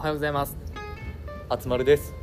[0.00, 0.56] おはようございます。
[1.50, 2.14] あつまるです。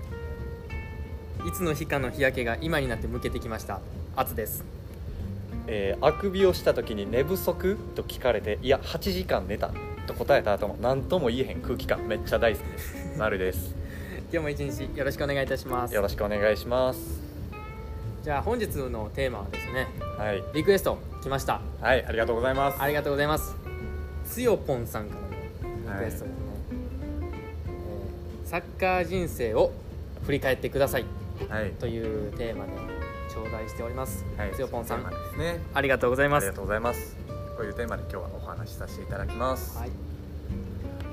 [1.48, 3.82] いつの日かの日焼けが今になって向けてきました。
[4.16, 4.66] あつです。
[5.68, 9.70] えーあくびをした時に寝不足と聞かれていや8時間寝た。
[10.08, 12.08] と答えた後の何とも言えへん空気感。
[12.08, 13.16] めっちゃ大好きです。
[13.20, 13.76] まるです。
[14.32, 15.94] 今日も一日よろしくお願いいたします。
[15.94, 17.22] よろしくお願いします。
[18.24, 20.44] じゃあ本日のテーマはですねはい。
[20.56, 21.62] リクエスト来ました。
[21.80, 22.82] はいありがとうございます。
[22.82, 23.56] ありがとうございます。
[24.26, 25.22] つよぽんさんから
[25.94, 26.26] のリクエスト。
[26.26, 26.37] で
[28.48, 29.74] サッカー人生を
[30.26, 31.06] 振り返ってください。
[31.50, 31.72] はい。
[31.72, 32.72] というテーマで
[33.30, 34.54] 頂戴しております、はい。
[34.54, 35.04] つよぽんさん。
[35.38, 35.60] ね。
[35.74, 36.46] ありがとうございます。
[36.46, 37.18] ありがとうございます。
[37.58, 39.90] こういうテーマで今日はお話しさせていただきます、はい。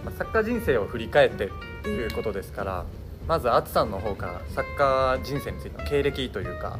[0.04, 1.50] まあサッカー人生を振り返って
[1.82, 2.84] ということですから
[3.26, 6.78] まずあつさんの方からサッカー人生についての経歴というか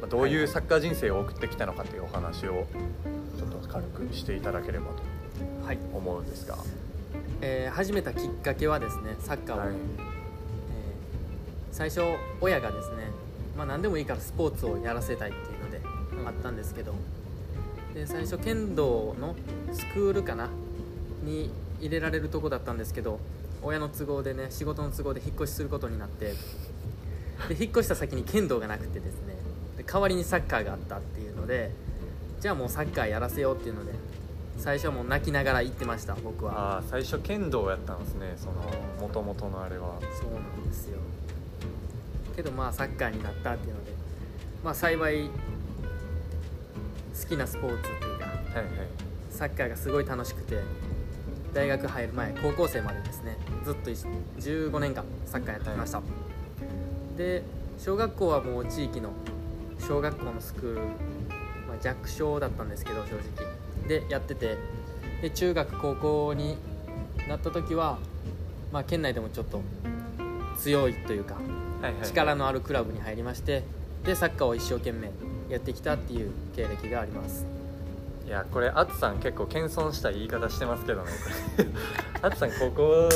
[0.00, 2.66] まあどういうサッカー人生を送ってきたのかというお話を
[3.38, 5.02] ちょっと軽くしていただければと
[5.64, 6.56] はい、思うんですが、
[7.40, 9.68] えー始めたきっかけはですねサッカーを、はい。
[9.68, 9.76] えー
[11.72, 12.00] 最初
[12.40, 13.10] 親がですね、
[13.56, 15.80] まあ、何でもいいからスポーツをやらせたいっていうので
[16.20, 16.26] うん。
[16.26, 16.94] あったんですけど、
[17.92, 19.34] で最初剣道の
[19.72, 20.48] スクールかな
[21.22, 21.50] に
[21.80, 23.20] 入れられるとこだったんですけど
[23.62, 26.34] 親の都合でね仕事の都合で引っ越しすることになって
[27.48, 29.34] で引っ越した先に剣道がなくてですね
[29.76, 31.70] で代わりにサッカーがあったっていうので
[32.40, 33.92] じゃあもうサッカーやらせようっていうので
[34.58, 36.76] 最初はもう泣きながら行ってました僕は。
[36.76, 38.54] ああ最初剣道やったんですねその
[39.00, 39.94] もともとのあれは。
[40.20, 40.98] そうなんですよ。
[42.34, 43.92] けどまあサッカーになったっていうので
[44.64, 45.30] まあ幸い
[47.22, 48.66] 好きなスポーツというかはいはい。
[49.30, 50.58] サッカーがすごい楽しくて
[51.52, 53.36] 大学入る前高校生までですね。
[53.64, 54.06] ずっと一
[54.38, 56.00] 15年間サッカーやってきました、
[57.16, 57.42] で
[57.78, 59.10] 小学校はもう地域の
[59.80, 63.45] 小学校のスクール、まあ、弱小だったんですけど正直
[63.88, 64.56] でやってて
[65.22, 66.56] で中学高校に
[67.28, 67.98] なった時は、
[68.72, 69.60] まあ、県内でもちょっと
[70.58, 73.64] 強いというかはいはい力のあるクラブに入りまして
[74.04, 75.10] でサッカーを一生懸命
[75.48, 77.46] やってきたっていう経歴があります。
[78.26, 81.10] いやこれあつさん結構謙遜した言い方してますけどね
[82.22, 83.08] あつ さん高校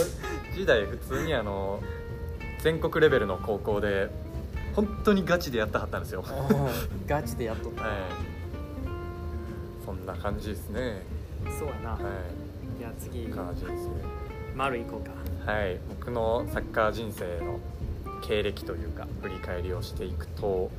[0.54, 1.82] 時代普通にあの
[2.62, 4.08] 全国レベルの高校で
[4.74, 6.22] 本当にガチでやったはったんですよ。
[6.22, 6.70] は
[7.08, 7.88] ガチでやっとっいた、そ
[10.00, 11.02] んな感じですね。
[11.58, 11.98] そうやな、は
[12.78, 13.24] じゃあ次。
[13.24, 13.94] い感じですね
[14.54, 15.52] 丸いこうか。
[15.52, 15.78] はい。
[15.88, 17.60] 僕のサッカー人生の
[18.20, 20.70] 経歴というか振り返りをしていくと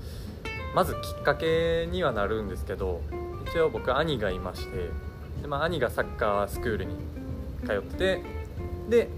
[0.75, 3.01] まずきっかけにはなるんですけど
[3.49, 4.89] 一応僕兄がいまして
[5.41, 6.95] で、まあ、兄がサッカースクールに
[7.65, 8.23] 通ってて
[8.89, 9.09] で、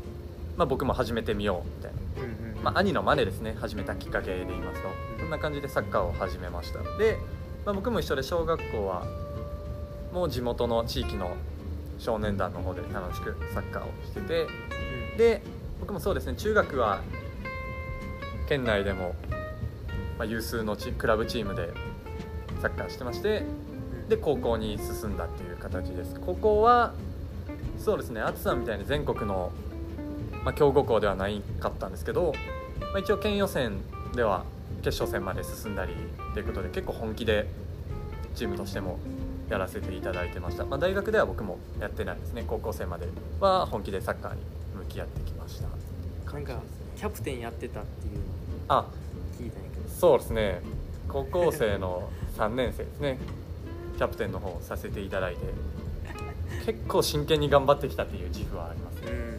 [0.58, 3.56] まあ、僕も始めてみようみたいな、うんうんまあ、兄の真似ですね。
[3.60, 4.90] 始めたきっかけで言いますと。
[5.20, 6.80] そんな感じでサッカーを始めました。
[6.98, 7.18] で、
[7.66, 9.06] まあ、僕も一緒で小学校は
[10.14, 11.36] もう地元の地域の
[11.98, 14.48] 少年団の方で楽しくサッカーをしてて
[15.18, 15.42] で
[15.80, 17.02] 僕もそうですね中学は
[18.48, 19.16] 県内でも、
[20.18, 21.70] まあ、有数のチクラブチームで
[22.62, 24.10] サッカーしてましてうん。
[24.10, 26.20] で高校に進んだっていう形です。
[26.20, 26.94] 高校は
[27.80, 29.52] そうですね淳さんみたいに全国の、
[30.46, 32.34] まあ、強豪校ではないかったんですけど、
[32.80, 33.82] まあ、一応県予選
[34.16, 34.46] では
[34.84, 35.94] 決勝戦まで進んだり
[36.34, 37.48] ということで結構本気で
[38.36, 39.00] チームとしても
[39.50, 42.44] やらせていただいてました、まあ、大学では僕もやってないですね。
[42.48, 43.08] 高校生まで
[43.40, 44.42] は本気でサッカーに
[44.76, 45.68] 向き合ってきました。
[46.34, 46.60] なんか
[46.98, 48.24] キャプテンやってたっていうのを
[48.70, 48.88] あ
[49.40, 49.90] 聞いたんやけど。
[49.90, 50.62] そうですね。
[51.08, 53.20] 高校生の 3年生ですね。
[53.98, 55.42] キャプテンの方をさせていただいて。
[56.66, 59.38] 結構真剣に頑張ってきたっていう自負はありますね、うん。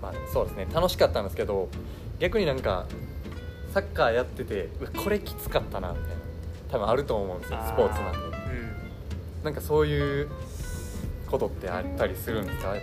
[0.00, 0.66] まあ、そうですね。
[0.72, 1.68] 楽しかったんですけど
[2.18, 2.86] 逆になんか
[3.74, 4.68] サッカーやってて
[5.04, 6.14] これきつかったなみたいな。
[6.70, 7.58] 多分あると思うんですよ。
[7.66, 8.18] スポーツなんで。
[8.18, 8.30] う
[8.86, 8.89] ん
[9.44, 10.28] なんかそういう
[11.30, 12.74] ことってあったりするんですか？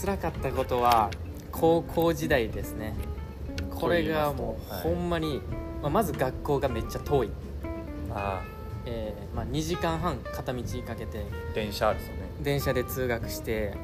[0.00, 1.10] 辛かったことは
[1.52, 2.94] 高校時代ですね。
[3.70, 5.40] これがもうはいほんまに、
[5.82, 7.30] まあ、まず学校がめっちゃ遠い、
[8.14, 8.42] あ
[8.86, 11.26] えーまあ、2時間半片道かけて。
[11.50, 12.22] あ電車ですよね。
[12.42, 13.74] 電車で通学して。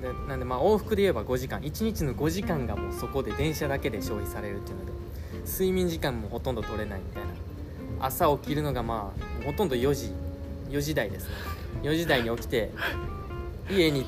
[0.00, 1.60] でなんでまあ往復で言えば5時間。
[1.60, 4.92] 1日の5時間がもうそこで電車だけで消費されるっていうので
[5.46, 7.28] 睡眠時間もほとんど取れないみたいな。
[8.06, 9.12] 朝起きるのがま
[9.42, 10.12] あほとんど4時
[10.70, 11.30] 4時台ですね
[11.82, 12.70] 4時台に起きて
[13.70, 14.06] 家に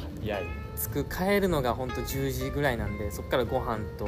[0.77, 4.07] 着く帰るのが本当10時ぐらいなんでそこからご飯と、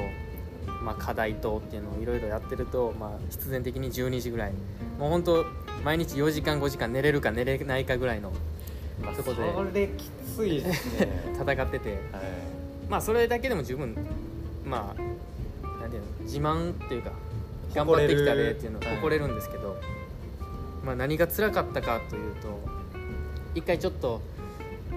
[0.82, 4.52] まあ、課題とっていうのをいろいろやってると、まあ、必然的に12時ぐらい。
[4.98, 5.46] もう本当
[5.82, 8.32] 毎日4時間5時間寝れるか寝れないかぐらいの
[9.02, 11.08] まあそこでそれきついですね。
[11.40, 11.88] 戦ってて。
[11.90, 12.00] はい。
[12.88, 13.96] まあそれだけでも十分
[14.64, 17.12] まあなんていうの自慢っていうか
[17.74, 18.96] 頑張ってきたでっていうのをはい。
[18.96, 19.76] 誇れるんですけど、
[20.84, 22.79] まあ何が辛かったかというと
[23.54, 24.20] 一回ちょっと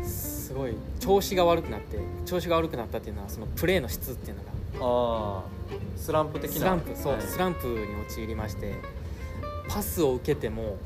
[0.02, 4.54] すごい調子が悪くなって調子が悪くなったっていうのはそのプレーの質っていうのが。
[4.82, 5.44] ああ
[5.96, 6.58] スランプ的な。
[6.58, 7.22] スランプそう、はい。
[7.22, 7.76] スランプに
[8.10, 8.74] 陥りまして
[9.70, 10.78] パスを受けても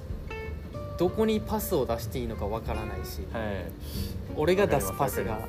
[0.98, 3.66] どこにパスを出していいのかわからないしはい。
[4.36, 5.40] 俺が出すパスが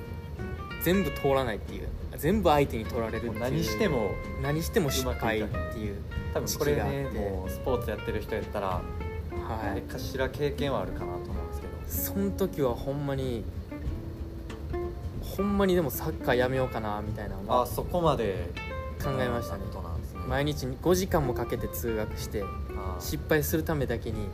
[0.83, 4.11] 全部通らないっていう全部相手に取られるっていうもう何しても
[4.43, 5.97] 何しても失敗っていう
[6.33, 9.67] 多分これねもうスポーツやってる人やったらはい。
[9.67, 11.38] 何かしら経験はあるかなと思
[11.89, 13.45] その時はほんまに
[15.37, 18.49] ほんまにでもサッカーやめようかなみたいなのはあそこまで。
[19.03, 19.63] 考えましたね。
[20.27, 22.45] 毎日5時間もかけて通学して
[22.99, 24.29] 失敗するためだけに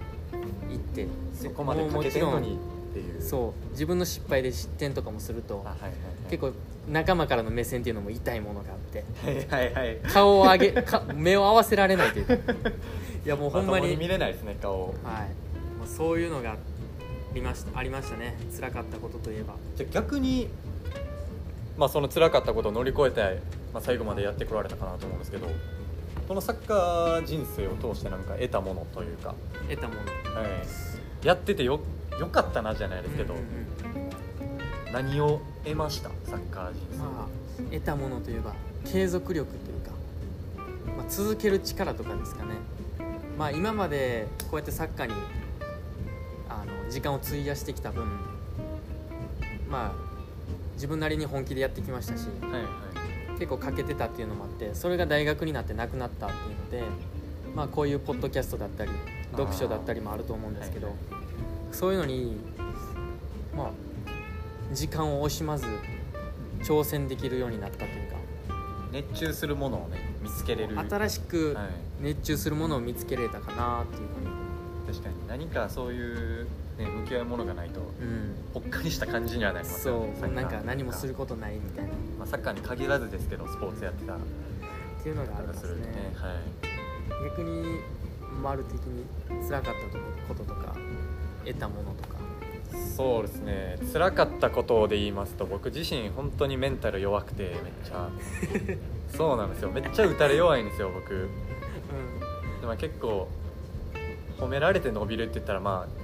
[0.69, 3.23] 行ってそこまでかけてんのにっていう。
[3.23, 6.31] そう自分の失敗で失点とかもするとあはいはいはい。
[6.31, 6.53] 結構
[6.91, 9.97] 仲間からの目線っていうのも痛いものがあってはいはいはい。
[10.13, 12.27] 顔を上げ か目を合わせられないという。
[12.27, 12.35] か
[13.25, 14.75] いやもうほんまに、ま見れないですね顔。
[14.75, 16.57] をはい、もうそういうのがあ
[17.35, 18.37] りましたありましたね。
[18.55, 19.55] 辛かったことといえば。
[19.77, 20.49] じゃあ逆に
[21.77, 23.43] まあその辛かったことを乗り越えて、
[23.73, 25.49] まあ、最後までやってこられたかなと思うんですけど
[26.29, 29.35] このサッカー人生を通してなんか得たものというか、
[29.69, 30.01] 得たもの。
[30.01, 30.07] は
[31.23, 31.81] い、やっててよ
[32.19, 34.93] よかったなじゃないですけど、うんうんうん。
[34.93, 36.09] 何を得ました？
[36.25, 38.55] サッカー人生、まあ得たものといえば
[38.87, 39.91] 継続力というか、
[40.97, 42.55] まあ、続ける力とかですかね。
[43.37, 45.13] まあ今までこうやってサッカーに
[46.91, 48.07] 時間を費やしてきた分
[49.69, 49.93] まあ
[50.75, 52.63] 自分なりに本気でやってきましたしはいはい。
[53.39, 56.83] 結構欠けてたっていうのもあってそれが大学になってなくなったっていうので
[57.55, 58.91] まあこういうポッドキャストだったり
[59.33, 60.97] 読書だったりもあると思うんですけど、はい
[61.73, 62.37] そういうのに
[63.57, 63.71] まあ
[64.73, 65.67] 時間を惜しまず
[66.61, 68.17] 挑戦できるようになったというか。
[68.93, 70.79] 熱中するものをね見つけれる。
[70.79, 71.67] 新しくはい、
[72.01, 75.29] 熱中するものを見つけれたかなっていうふうに、確かに。
[75.29, 76.47] 何かそういう、
[76.79, 81.91] ね、向き合うものがないとうん、ぽっかりした感じにはなりますそよねサッカーうなんか何もすることないみたいな。
[81.91, 84.15] っまあ、サッカーに限らずですけどスポーツやってた。
[84.15, 84.19] ら
[85.05, 85.61] ていうのがありますね。
[85.61, 85.87] するね。
[86.17, 87.29] はい。
[87.29, 87.81] 逆に
[88.43, 89.05] 丸的に
[89.47, 90.75] 辛かったこととか
[91.45, 92.15] 得たものとか。
[92.97, 93.79] そうですね。
[93.93, 97.53] 辛かったことで言いますと僕自身本当にメンタル弱くてめっ
[97.85, 98.09] ちゃ。
[99.15, 99.71] そうなんですよ。
[99.71, 101.29] めっちゃ打たれ弱いんですよ僕。
[102.61, 103.29] でまあ結構
[104.39, 106.04] 褒められて伸びるって言ったらまあ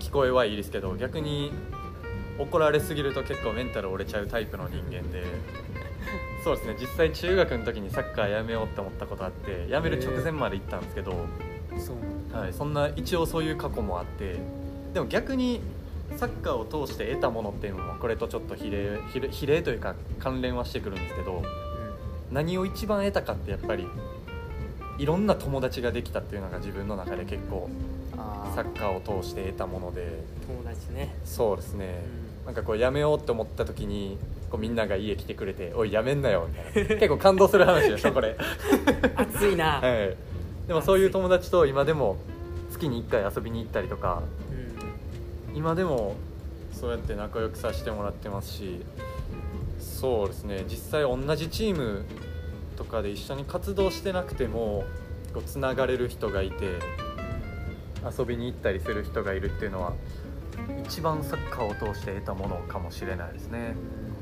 [0.00, 1.52] 聞こえはいいですけど逆に
[2.38, 5.24] 怒られすぎると結構メンタル折れちゃうタイプの人間で
[6.42, 6.76] そうですね。
[6.80, 11.12] 実際中学の時にサッカーやめようって思ったことあってやめる直前まで行ったんですけど、
[12.32, 14.36] はい、そんな一応そういう過去もあって
[14.94, 15.60] でも逆に
[16.16, 18.98] サッカーを通して得たものっていうのもこれとちょっと比例
[19.30, 21.42] 比例というか関連はしてくるんですけど
[22.32, 23.86] 何を一番得たかってやっぱり
[24.98, 27.68] いろんな友達ができたっていうのが自分の中で結構
[28.50, 30.22] サッカーを通して得たもので。
[30.46, 32.02] 友達ね、そうですね、
[32.42, 34.18] うなんかこうやめようって思った時に
[34.50, 36.88] こうみんなが家来てくれて「おいやめんなよ」みたいな。
[37.00, 38.36] 結構感動する話でしょこれ、ん、
[39.14, 40.16] 熱いな、 はい、
[40.66, 42.16] でもそういう友達と今でも
[42.70, 44.22] 月に1回遊びに行ったりとか
[45.50, 45.56] うん。
[45.56, 46.16] 今でも
[46.72, 48.80] そうやって仲良くさせてもらってますし
[49.78, 50.64] そうですね。
[50.68, 52.04] 実際同じチーム
[52.76, 54.84] とかで一緒に活動してなくても
[55.34, 56.78] こうつながれる人がいて
[58.04, 59.92] 遊びに行ったりする人がいるっていうのは
[60.84, 63.74] 一番サッカーを通して得たものかもしれないですね。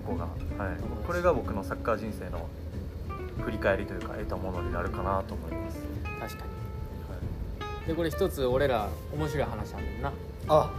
[0.07, 0.25] ここが、
[0.65, 2.49] はい、これが僕のサッカー人生の
[3.45, 5.79] 振り返りというか得たものになるかなと思います、
[6.21, 7.17] 確かは
[7.61, 7.83] い。
[7.83, 10.13] にでこれ一つ俺ら面白い話あんねんな。
[10.49, 10.71] あ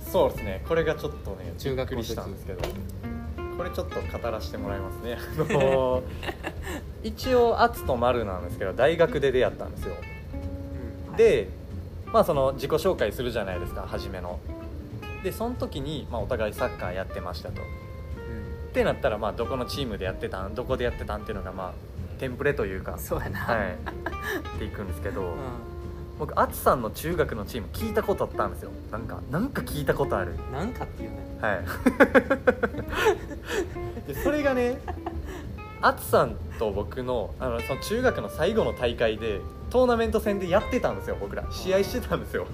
[0.00, 0.64] そうですね。
[0.68, 2.62] これがちょっとね中学校の時びっくりしたんですけど。
[3.56, 5.18] これちょっと語らせてもらいますね。
[5.50, 6.02] あの
[7.02, 9.94] 一応アツとマルなんですけど大学で出会ったんですよ。
[11.10, 11.16] うん。
[11.16, 11.48] で
[12.12, 14.38] まあその自己紹介するじゃないですか初めの。
[15.22, 17.62] でその時に、まあ、お互いサッカーやってましたと。
[17.62, 17.68] うん
[18.70, 21.72] ってなったらまあどこのチームでやってたんどこでやってたんっていうのがまあ
[22.18, 23.72] テンプレというかそうやな、はい。
[24.56, 25.36] っていくんですけど、うん。
[26.18, 28.70] 僕アツさんの中学のチーム聞いたことあったんですよ。
[28.90, 30.36] なんかなんか聞いたことある。
[30.52, 31.16] なんかっていうね。
[31.40, 31.64] はい。
[34.12, 34.80] でそれがね
[35.80, 39.40] アツさんと僕のあのその中学の最後の大会で
[39.72, 41.46] トーナメント戦でやってたんですよ僕ら。
[41.50, 42.46] 試合してたんですよ。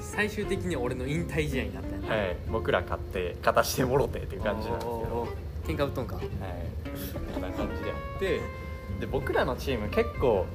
[0.00, 2.36] 最終的に俺の引退試合になったんやなはい。
[2.50, 5.28] 僕ら勝って勝たしてもろてっていう感じなんですけど。
[5.64, 6.14] 喧嘩売っとんか。
[6.16, 6.24] はい。
[7.34, 8.40] こんな感じでやって
[9.00, 10.46] で僕らのチーム結構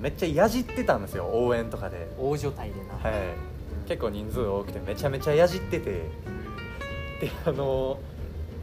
[0.00, 2.06] めっちゃやじってたんですよ応援とかで。
[2.16, 3.88] 大所帯でな、はい。
[3.88, 5.90] 結構人数多くてめちゃめちゃやじってて。
[5.90, 6.02] で
[7.44, 7.98] あの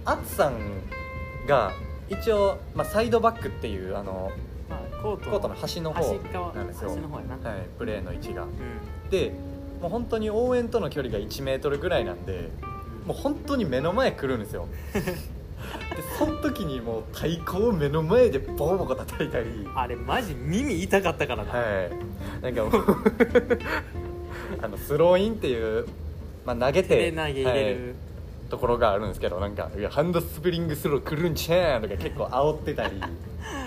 [0.05, 0.53] アツさん
[1.47, 1.73] が
[2.07, 4.31] 一応、まあ、サイドバックっていうあの、
[4.69, 6.01] まあ、コートコートの端の方
[6.53, 6.89] なんですよ。
[6.89, 8.43] 端の方やな、はい、プレーの位置が。
[8.43, 8.47] う
[9.09, 9.31] で
[9.81, 12.49] もう本当に応援との距離が1メートルぐらいなんで
[13.05, 14.67] もう本当に目の前来るんですよ。
[16.19, 19.67] その時にもう太鼓を目の前でボコボコ叩いたり。
[19.75, 21.89] あれマジ耳痛かったからな、は
[22.41, 22.43] い。
[22.43, 22.95] なんかもう
[24.61, 25.87] あのスローインっていう、
[26.45, 27.73] まあ、投げて投げ入れはい。
[27.73, 27.95] る、
[28.49, 33.01] ところがあるんですけどなんかいやハンドスプリングスロー来るんちゃーんとか結構煽ってたり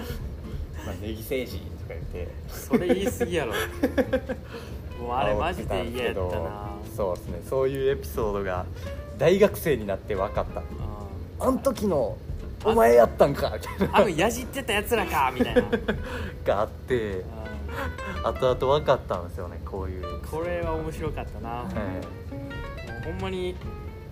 [0.87, 2.29] まあネギ星人とか言って。
[2.49, 3.53] それ言い過ぎやろ。
[5.01, 6.71] もうあれマジで嫌やったな。
[6.97, 7.43] そうですね。
[7.49, 8.67] そういうエピソードが
[9.19, 10.61] 大学生になって分かった。
[10.61, 10.67] うん。
[11.49, 12.17] あん時の
[12.65, 13.53] お前やったんか？
[13.57, 13.97] みたいな。
[13.99, 15.33] あのやじってたやつらか？
[15.35, 15.71] みたいな、う ん
[16.45, 17.25] があって
[18.23, 23.55] 後々分かったんですよねこういう、はこれは面白かったな、もい、うほんまに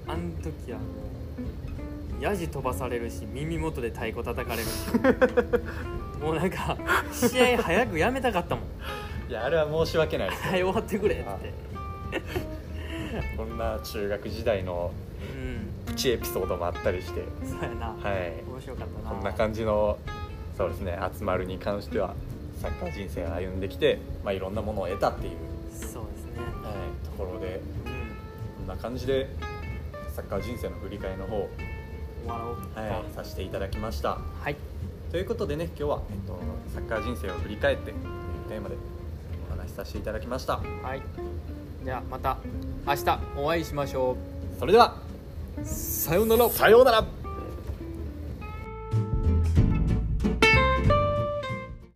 [0.07, 1.08] あん時はもう
[2.21, 4.89] ヤジ飛ばされるし耳元で太鼓叩かれるし。
[6.21, 6.77] もうなんか
[7.13, 8.65] 試合早くやめたかったもん。
[9.31, 10.43] いやあれは申し訳ないです。
[10.43, 11.25] はい終わってくれって。
[13.37, 14.91] こんな中学時代の
[15.35, 15.69] うん。
[15.87, 17.23] プチエピソードもあったりして。
[17.45, 18.43] そうやな、はい。
[18.47, 19.15] 面白かったな。
[19.15, 19.99] こんな感じの
[20.57, 22.15] そうですね集まるに関しては
[22.61, 25.33] サッカー人生を歩んできて、まあ、いろんなものを得たっていう、
[25.71, 26.41] そうですね。
[26.65, 28.67] はい、ところでうん。
[28.67, 29.29] こんな感じで
[30.17, 31.49] サッカー人生の振り返りの方、終
[32.29, 34.19] わろうはい、させていただきました。
[34.41, 34.57] はい。
[35.11, 36.39] ということでね今日は、えっと、
[36.75, 37.95] サッカー人生を振り返ってという
[38.49, 38.77] テーマで
[39.51, 40.59] お話しさせていただきました。
[40.59, 41.03] はい。
[41.85, 42.37] じゃあまた
[42.87, 44.17] 明日お会いしましょ
[44.59, 44.97] それでは
[45.61, 46.51] うさようなら。
[46.51, 47.05] さようなら